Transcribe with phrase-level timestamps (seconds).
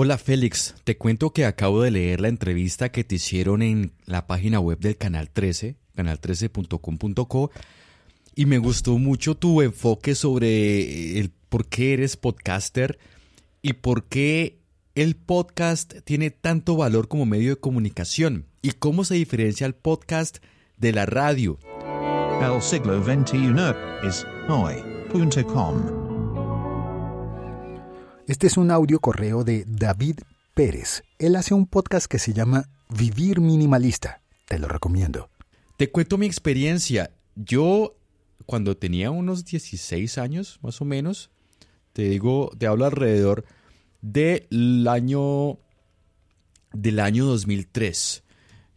[0.00, 4.28] Hola Félix, te cuento que acabo de leer la entrevista que te hicieron en la
[4.28, 7.50] página web del Canal 13, canal13.com.co,
[8.36, 12.96] y me gustó mucho tu enfoque sobre el por qué eres podcaster
[13.60, 14.60] y por qué
[14.94, 20.38] el podcast tiene tanto valor como medio de comunicación y cómo se diferencia el podcast
[20.76, 21.58] de la radio.
[22.40, 26.07] El siglo XXI es hoy.com.
[28.28, 30.18] Este es un audio correo de David
[30.54, 31.02] Pérez.
[31.18, 34.20] Él hace un podcast que se llama Vivir Minimalista.
[34.44, 35.30] Te lo recomiendo.
[35.78, 37.10] Te cuento mi experiencia.
[37.36, 37.96] Yo,
[38.44, 41.30] cuando tenía unos 16 años, más o menos,
[41.94, 43.46] te digo, te hablo alrededor
[44.02, 45.56] del año
[46.74, 48.24] del año 2003.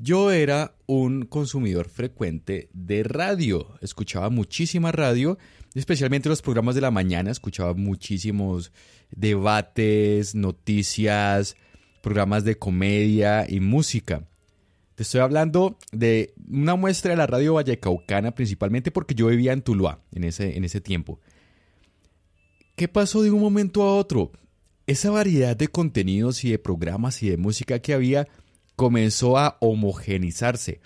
[0.00, 5.36] Yo era un consumidor frecuente de radio, escuchaba muchísima radio,
[5.74, 8.72] especialmente los programas de la mañana, escuchaba muchísimos
[9.10, 11.56] debates, noticias,
[12.02, 14.26] programas de comedia y música.
[14.94, 19.62] Te estoy hablando de una muestra de la radio vallecaucana principalmente porque yo vivía en
[19.62, 21.20] Tuluá en ese, en ese tiempo.
[22.76, 24.30] ¿Qué pasó de un momento a otro?
[24.86, 28.28] Esa variedad de contenidos y de programas y de música que había
[28.76, 30.80] comenzó a homogenizarse.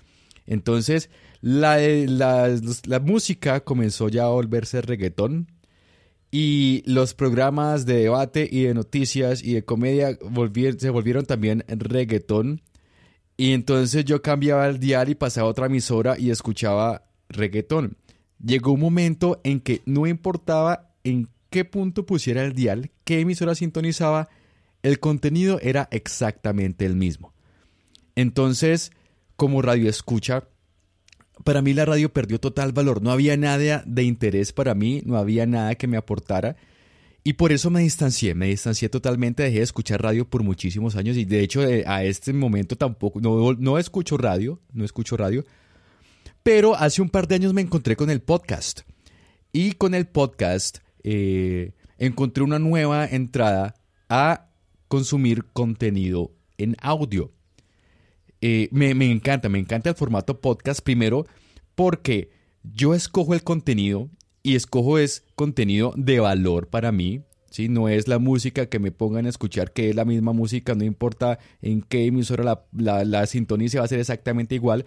[0.48, 1.10] Entonces,
[1.40, 2.48] la, la,
[2.86, 5.46] la música comenzó ya a volverse reggaetón,
[6.30, 10.18] y los programas de debate y de noticias y de comedia
[10.78, 12.60] se volvieron también reggaetón.
[13.36, 17.96] Y entonces yo cambiaba el dial y pasaba a otra emisora y escuchaba reggaetón.
[18.44, 23.54] Llegó un momento en que no importaba en qué punto pusiera el dial, qué emisora
[23.54, 24.28] sintonizaba,
[24.82, 27.32] el contenido era exactamente el mismo.
[28.16, 28.92] Entonces,
[29.38, 30.48] como radio escucha,
[31.44, 33.00] para mí la radio perdió total valor.
[33.00, 36.56] No había nada de interés para mí, no había nada que me aportara.
[37.22, 41.16] Y por eso me distancié, me distancié totalmente, dejé de escuchar radio por muchísimos años
[41.16, 45.44] y de hecho eh, a este momento tampoco, no, no escucho radio, no escucho radio,
[46.42, 48.80] pero hace un par de años me encontré con el podcast
[49.52, 53.76] y con el podcast eh, encontré una nueva entrada
[54.08, 54.48] a
[54.88, 57.37] consumir contenido en audio.
[58.40, 61.26] Eh, me, encanta, me encanta el formato podcast primero
[61.74, 62.30] porque
[62.62, 64.08] yo escojo el contenido
[64.42, 67.22] y escojo es contenido de valor para mí.
[67.50, 67.68] ¿sí?
[67.68, 70.84] No es la música que me pongan a escuchar, que es la misma música, no
[70.84, 74.86] importa en qué emisora la, la, la sintonía va a ser exactamente igual.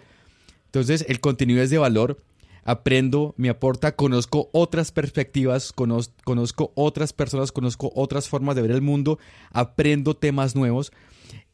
[0.66, 2.22] Entonces el contenido es de valor,
[2.64, 8.82] aprendo, me aporta, conozco otras perspectivas, conozco otras personas, conozco otras formas de ver el
[8.82, 9.18] mundo,
[9.50, 10.92] aprendo temas nuevos.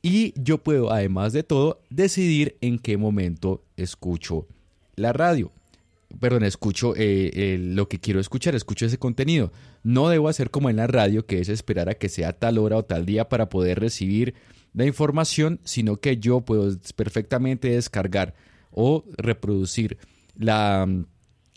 [0.03, 4.47] Y yo puedo, además de todo, decidir en qué momento escucho
[4.94, 5.53] la radio.
[6.20, 9.53] Perdón, escucho eh, lo que quiero escuchar, escucho ese contenido.
[9.82, 12.76] No debo hacer como en la radio, que es esperar a que sea tal hora
[12.76, 14.34] o tal día para poder recibir
[14.72, 18.34] la información, sino que yo puedo perfectamente descargar
[18.70, 19.98] o reproducir
[20.36, 20.88] la,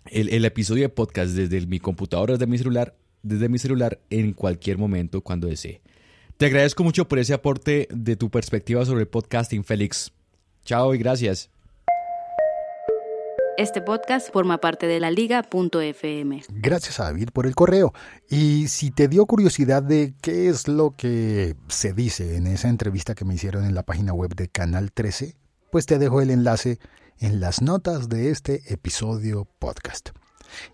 [0.10, 4.34] el, el episodio de podcast desde mi computadora, desde mi celular, desde mi celular en
[4.34, 5.82] cualquier momento cuando desee.
[6.42, 10.12] Te agradezco mucho por ese aporte de tu perspectiva sobre el podcasting, Félix.
[10.66, 11.52] Chao y gracias.
[13.60, 16.42] Este podcast forma parte de la liga.fm.
[16.50, 17.94] Gracias a David por el correo.
[18.28, 23.14] Y si te dio curiosidad de qué es lo que se dice en esa entrevista
[23.14, 25.36] que me hicieron en la página web de Canal 13,
[25.72, 26.80] pues te dejo el enlace
[27.20, 30.10] en las notas de este episodio podcast.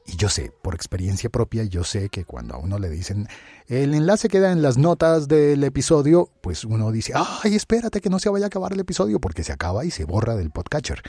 [0.05, 3.27] Y yo sé, por experiencia propia, yo sé que cuando a uno le dicen
[3.67, 8.19] el enlace queda en las notas del episodio, pues uno dice, ay, espérate que no
[8.19, 11.01] se vaya a acabar el episodio porque se acaba y se borra del podcatcher.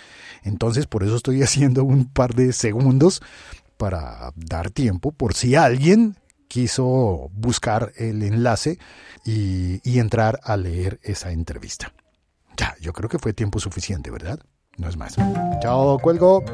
[0.43, 3.23] Entonces, por eso estoy haciendo un par de segundos
[3.77, 6.17] para dar tiempo por si alguien
[6.49, 8.79] quiso buscar el enlace
[9.25, 11.93] y, y entrar a leer esa entrevista.
[12.57, 14.41] Ya, yo creo que fue tiempo suficiente, ¿verdad?
[14.79, 15.17] No es más.
[15.61, 16.45] Chao, cuelgo.